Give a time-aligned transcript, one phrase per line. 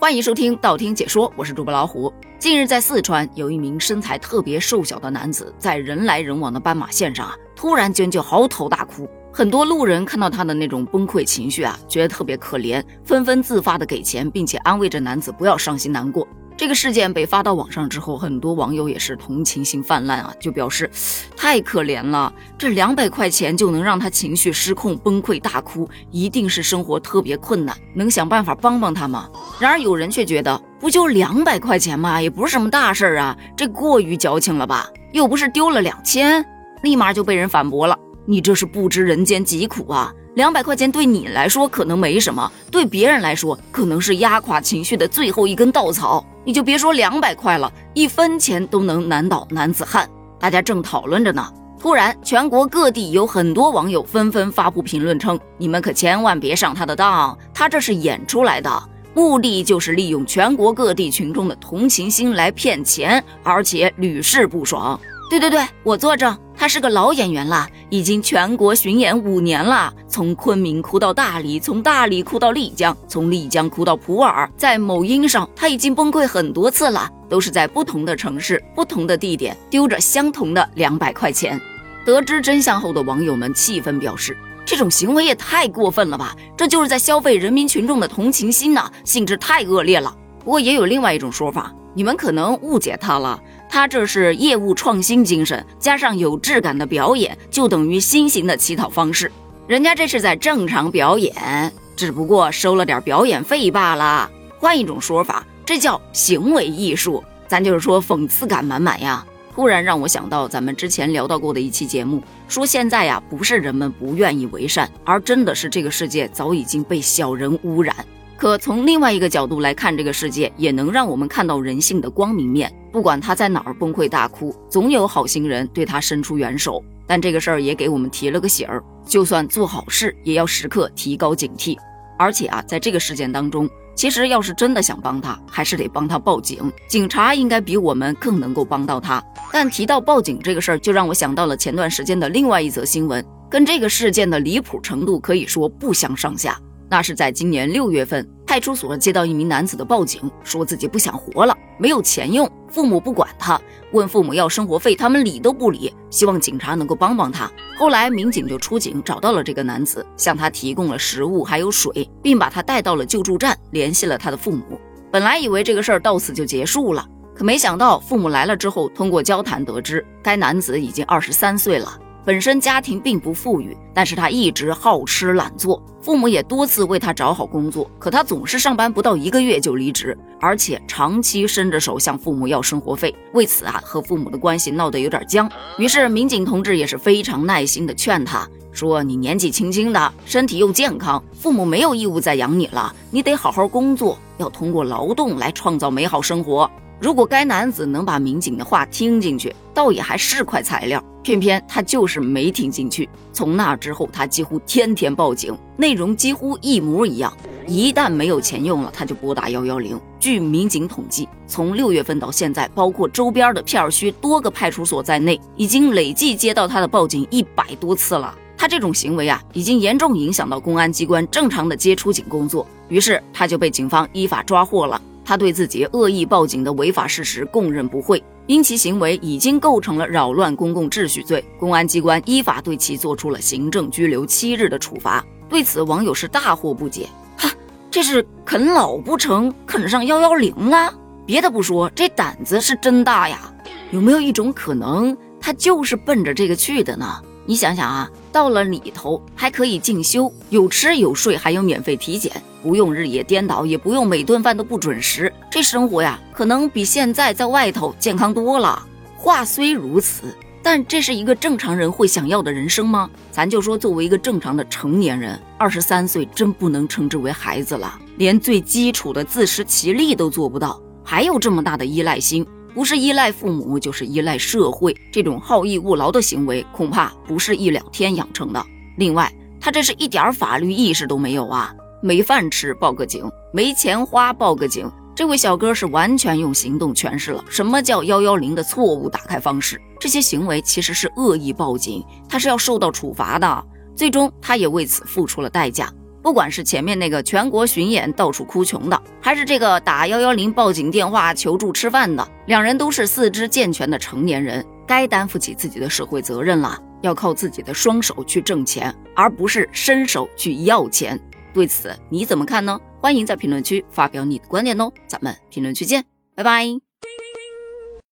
[0.00, 2.12] 欢迎收听道听解说，我是主播老虎。
[2.38, 9.10] 近日在四川，有一名身材特别瘦小的男子，在人来人往的斑马线上啊，突然间就嚎啕大哭。
[9.32, 16.26] 很多路人看到他的那种崩溃情绪啊，觉得特别可怜，纷纷自发的给钱，并且安慰着男子不要伤心难过。
[16.58, 20.90] 这个事件被发到网上之后，很多网友也是同情心泛滥啊，就表示
[21.36, 29.28] 太可怜了，这两百块钱就能让他情绪失控崩溃大哭，一定是生活特别困难，能想办法帮帮他吗？
[29.60, 32.20] 然而有人却觉得，不就两百块钱吗？
[32.20, 34.90] 也不是什么大事儿啊，这过于矫情了吧？
[35.12, 36.44] 又不是丢了两千，
[36.82, 37.96] 立马就被人反驳了，
[38.26, 40.12] 你这是不知人间疾苦啊！
[40.34, 46.24] 两百块钱对你来说可能没什么，对别人来说可能是压垮情绪的最后一根稻草。
[46.48, 50.08] 你就别说两百块了，一分钱都能难倒男子汉。
[50.40, 51.46] 大家正讨论着呢，
[51.78, 81.60] 突然全国各地有很多网友纷纷发布评论称：“你们可千万别上他的当，他这是演出来的，目的就是利用全国各地群众的同情心来骗钱，而且屡试不爽。”对对对，我作证，他是个老演员了，已经全国巡演五年了，从昆明哭到大理，从大理哭到丽江，从丽江哭到普洱，在某音上他已经崩溃很多次了，都是在不同的城市、不同的地点丢着相同的两百块钱。
[82.04, 90.12] 得知真相后的网友们气愤表示，这种行为也太过分了吧，这就是在消费人民群众的同情心呐，性质太恶劣了。
[90.40, 93.40] 不过也有另外一种说法，你们可能误解他了。
[93.70, 99.30] 他这是业务创新精神，加上有质感的表演，就等于新型的乞讨方式。
[99.66, 104.30] 人家这是在正常表演，只不过收了点表演费罢了。
[104.58, 107.22] 换一种说法，这叫行为艺术。
[107.46, 109.24] 咱就是说讽刺感满满呀。
[109.54, 117.94] 突然让我想到咱们之前聊到过的一期节目，说现在呀不是人们不愿意为善，而真的是这个世界早已经被小人污染。
[118.38, 122.72] 可从另外一个角度来看，这个世界也能让我们看到人性的光明面。
[122.92, 126.80] 不管他在哪儿崩溃大哭，总有好心人对他伸出援手。
[127.04, 131.76] 但这个事儿也给我们提了个醒儿：就算做好事，也要时刻提高警惕。
[132.16, 136.72] 而且啊，在这个事件当中，其实要是真的想帮他，还是得帮他报警。
[136.86, 139.20] 警察应该比我们更能够帮到他。
[139.52, 146.56] 但提到报警这个事儿，就让我想到了前段时间的另外一则新闻，跟这个事件的离谱程度可以说不相上下。
[146.90, 153.60] 那是在今年六月份，派出所接到一名男子的报警，说自己不想活了，没有钱用，父母不管他，
[153.92, 157.50] 问父母要生活费，他们理都不理，希望警察能够帮帮他。
[157.78, 164.80] 后来民警就出警找到了这个男子，向他提供了食物还有水，并把他带到了救助站，联系了他的父母。
[165.10, 171.98] 本来以为这个事儿到此就结束了，可没想到父母来了之后，通过交谈得知，该男子已经二十三岁了。
[172.28, 185.50] 本身家庭并不富裕，但是他一直好吃懒做，父母也多次为他找好工作，可他总是上班不到一个月就离职，而且长期伸着手向父母要生活费，为此啊和父母的关系闹得有点僵。
[185.78, 201.02] 于是民警同志也是非常耐心的劝他说：“你年纪轻轻的，身体又健康，父母没有义务再养你了，你得好好工作，要通过劳动来创造美好生活。”如果该男子能把民警的话听进去，倒也还是块材料。
[201.28, 203.06] 偏偏他就是没听进去。
[203.34, 207.30] 从那之后，他几乎天天报警，内容几乎一模一样。
[207.66, 210.00] 一旦没有钱用了，他就拨打幺幺零。
[210.18, 218.34] 据民警统计，从六月份到现在，包括周边的片儿区多个派出所在内，已经累计接到他的报警一百多次了。
[218.56, 222.66] 他这种行为啊，已经严重影响到公安机关正常的接出警工作。
[222.88, 224.98] 于是他就被警方依法抓获了。
[225.26, 235.22] 他对自己恶意报警的违法事实供认不讳，因其行为已经构成了扰乱公共秩序罪，公安机关依法对其作出了行政拘留七日的处罚。
[235.50, 237.50] 对此，网友是大惑不解：哈，
[237.90, 240.90] 这是啃老不成，啃上幺幺零了？
[241.26, 243.52] 别的不说，这胆子是真大呀！
[243.90, 247.22] 有没有一种可能，他就是奔着这个去的呢？
[247.48, 252.30] 你想想啊，到了里头还可以进修，有吃有睡，还有免费体检，
[252.62, 258.86] 不用日夜颠倒，也不用每顿饭都不准时，这生活呀，可能比现在在外头健康多了。
[259.16, 263.08] 话虽如此，但这是一个正常人会想要的人生吗？
[263.32, 272.46] 咱就说，作为一个正常的成年人，二十三岁真不能称之为孩子了，连最基础的自食其力都做不到，还有这么大的依赖心。
[272.74, 274.96] 不是依赖父母，就是依赖社会。
[275.12, 278.64] 这种好逸恶劳的行为，恐怕不是一两天养成的。
[278.96, 281.74] 另外，他这是一点法律意识都没有啊！
[282.00, 284.90] 没饭吃报个警，没钱花报个警。
[285.16, 289.80] 这位小哥是完全用行动诠释了什么叫幺幺零的错误打开方式。
[289.98, 293.64] 这些行为其实是恶意报警，他是要受到处罚的。
[293.96, 295.92] 最终，他也为此付出了代价。
[296.28, 311.18] 不管是前面那个全国巡演到处哭穷的，还是这个打幺幺零报警电话求助吃饭的，两人都是四肢健全的成年人，该担负起自己的社会责任了，要靠自己的双手去挣钱，而不是伸手去要钱。
[311.54, 312.78] 对此你怎么看呢？
[313.00, 316.04] 欢迎在评论区发表你的观点哦，咱们评论区见，
[316.34, 316.87] 拜拜。